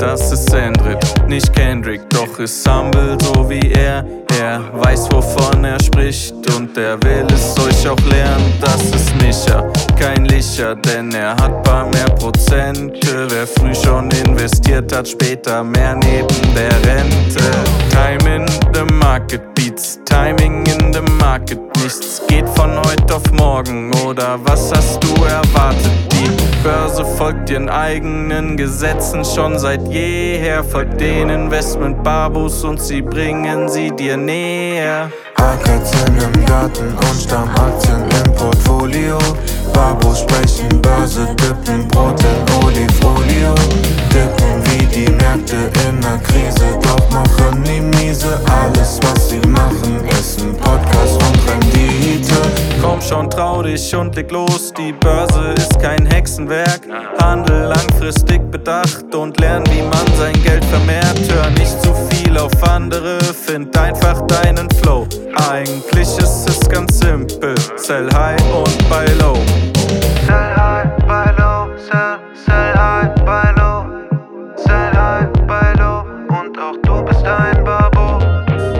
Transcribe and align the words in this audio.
das 0.00 0.32
ist 0.32 0.50
Sandrit, 0.50 0.98
nicht 1.28 1.52
Kendrick, 1.52 2.08
doch 2.08 2.38
ist 2.38 2.66
humble 2.66 3.18
so 3.22 3.48
wie 3.48 3.70
er. 3.72 4.04
Er 4.38 4.62
weiß, 4.72 5.08
wovon 5.12 5.64
er 5.64 5.78
spricht 5.82 6.32
und 6.56 6.76
er 6.78 7.02
will 7.02 7.26
es 7.34 7.58
euch 7.58 7.86
auch 7.86 8.00
lernen. 8.10 8.54
Das 8.60 8.82
ist 8.82 9.14
Micha, 9.16 9.70
kein 9.98 10.24
Licher, 10.24 10.74
denn 10.76 11.12
er 11.12 11.32
hat 11.32 11.62
paar 11.62 11.86
mehr 11.90 12.08
Prozente. 12.16 13.26
Wer 13.28 13.46
früh 13.46 13.74
schon 13.74 14.10
investiert 14.10 14.94
hat, 14.94 15.08
später 15.08 15.62
mehr 15.62 15.94
neben 15.96 16.54
der 16.54 16.72
Rente. 16.86 17.42
Time 17.90 18.36
in 18.36 18.46
the 18.72 18.84
market 18.94 19.54
beats, 19.54 19.98
timing 20.06 20.69
the 21.30 21.54
market. 21.54 21.58
Nichts 21.82 22.20
geht 22.28 22.48
von 22.50 22.76
heute 22.78 23.16
auf 23.16 23.32
morgen, 23.32 23.92
oder 24.06 24.38
was 24.44 24.72
hast 24.72 25.02
du 25.02 25.24
erwartet? 25.24 25.90
Die 26.12 26.28
Börse 26.62 27.04
folgt 27.04 27.50
ihren 27.50 27.68
eigenen 27.68 28.56
Gesetzen 28.56 29.24
schon 29.24 29.58
seit 29.58 29.88
jeher. 29.88 30.62
Folgt 30.62 31.00
den 31.00 31.30
Investment-Babus 31.30 32.64
und 32.64 32.80
sie 32.80 33.02
bringen 33.02 33.68
sie 33.68 33.90
dir 33.90 34.16
näher. 34.16 35.10
Aktien 35.36 36.16
im 36.18 36.44
Garten 36.44 36.88
und 36.88 37.20
Stammaktien 37.20 38.02
im 38.24 38.34
Portfolio. 38.34 39.18
Babus 39.72 40.20
sprechen 40.20 40.68
Börse, 40.82 41.26
dippen 41.36 41.88
Brot 41.88 42.20
in 42.20 42.66
Olifolio. 42.66 43.54
Dippen 44.12 44.60
wie 44.64 44.86
die 44.86 45.10
Märkte 45.12 45.56
in 45.88 45.98
ner 46.00 46.18
Krise, 46.18 46.78
doch 46.82 47.10
machen 47.10 47.64
die 47.64 47.80
miese. 47.80 48.38
Schon, 53.10 53.28
trau 53.28 53.62
dich 53.62 53.94
und 53.94 54.14
leg 54.14 54.30
los. 54.30 54.72
Die 54.78 54.92
Börse 54.92 55.54
ist 55.56 55.78
kein 55.80 56.06
Hexenwerk. 56.06 56.80
Handel 57.20 57.64
langfristig 57.64 58.40
bedacht 58.50 59.14
und 59.14 59.38
lern, 59.40 59.64
wie 59.70 59.82
man 59.82 60.06
sein 60.16 60.40
Geld 60.44 60.64
vermehrt. 60.66 61.18
Hör 61.28 61.50
nicht 61.50 61.82
zu 61.82 61.92
viel 62.10 62.38
auf 62.38 62.52
andere, 62.62 63.18
find 63.20 63.76
einfach 63.76 64.20
deinen 64.26 64.68
Flow. 64.80 65.06
Eigentlich 65.50 66.08
ist 66.18 66.48
es 66.48 66.68
ganz 66.68 67.00
simpel: 67.00 67.54
Sell 67.76 68.08
high 68.14 68.40
und 68.54 68.88
buy 68.88 69.06
low. 69.18 69.36
Sell 70.26 70.54
high, 70.56 70.88
buy 71.06 71.32
low, 71.36 71.68
sell, 71.76 72.18
sell 72.46 72.74
high, 72.74 73.14
buy 73.24 73.50
low. 73.56 73.86
Sell 74.56 74.92
high, 74.94 75.28
buy 75.48 75.72
low 75.78 76.04
und 76.28 76.58
auch 76.58 76.76
du 76.84 77.04
bist 77.04 77.24
ein 77.24 77.64
Babo. 77.64 78.20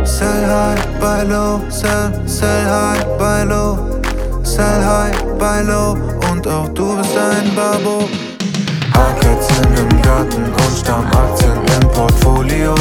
Sell 0.05 0.47
high, 0.47 1.01
buy 1.01 1.25
low, 1.29 1.61
sell, 1.69 2.13
sell 2.27 2.65
high, 2.65 3.05
buy 3.19 3.45
low 3.45 4.00
sell 4.51 4.83
High, 4.83 5.15
buy 5.39 5.63
Low 5.63 5.97
und 6.31 6.47
auch 6.49 6.69
du 6.75 6.97
bist 6.97 7.17
ein 7.17 7.55
Babo. 7.55 8.09
Hackatzen 8.93 9.71
im 9.77 10.03
Garten 10.03 10.45
und 10.45 10.73
Stammaktien 10.77 11.59
im 11.77 11.89
Portfolio. 11.91 12.75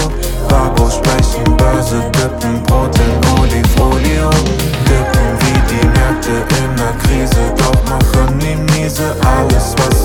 Babo 0.49 0.89
sprechen, 0.89 1.45
Börse 1.57 2.01
dippen, 2.15 2.63
Brot 2.63 2.95
in 2.97 3.13
Olifolio. 3.39 4.29
Dippen 4.89 5.29
wie 5.41 5.59
die 5.69 5.85
Märkte 5.95 6.35
in 6.59 6.71
der 6.81 6.93
Krise, 7.03 7.43
doch 7.57 7.81
machen 7.89 8.39
die 8.39 8.57
miese 8.73 9.15
alles, 9.37 9.75
was 9.77 9.98